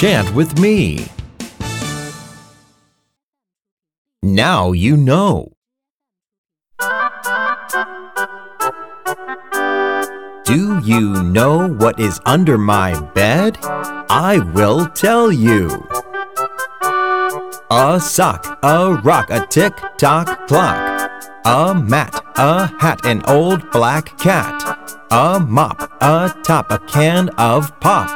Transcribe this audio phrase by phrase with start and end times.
[0.00, 1.06] chant with me.
[4.22, 5.52] Now you know.
[10.46, 13.58] Do you know what is under my bed?
[13.62, 15.68] I will tell you.
[17.70, 21.10] A sock, a rock, a tick tock clock.
[21.44, 24.96] A mat, a hat, an old black cat.
[25.10, 28.08] A mop, a top, a can of pop.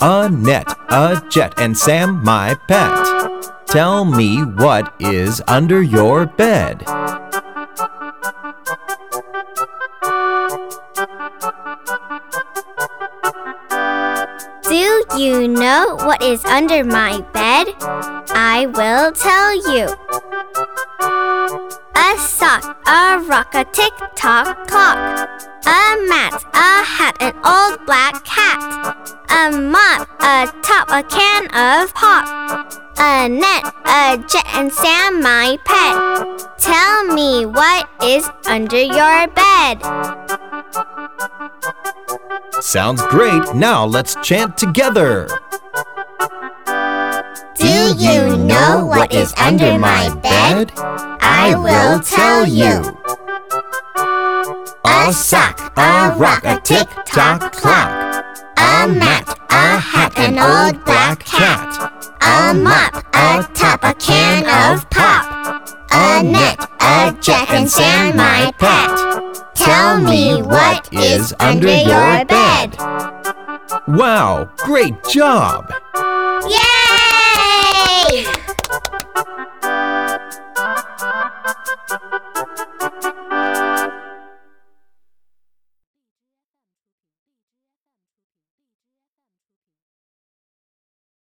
[0.00, 2.92] A net, a jet, and Sam, my pet.
[3.66, 6.84] Tell me what is under your bed.
[14.68, 17.68] Do you know what is under my bed?
[18.34, 19.88] I will tell you.
[21.96, 25.28] A sock, a rock, a tick tock clock.
[25.64, 28.71] A mat, a hat, an old black cat.
[29.34, 32.26] A mop, a top, a can of pop.
[32.98, 36.58] A net, a jet, and Sam, my pet.
[36.58, 39.82] Tell me what is under your bed.
[42.60, 43.54] Sounds great.
[43.54, 45.28] Now let's chant together.
[47.56, 50.72] Do you know what is under my bed?
[51.20, 52.98] I will tell you.
[54.84, 57.90] A sock, a rock, a tick tock clock.
[58.56, 59.21] A mat, a hat, an
[60.42, 61.70] old black cat.
[62.20, 65.24] A mop, a top, a can of pop.
[65.92, 68.90] A net, a jack, and Sam, my pet.
[69.54, 72.76] Tell me what is under your bed.
[73.86, 75.72] Wow, great job!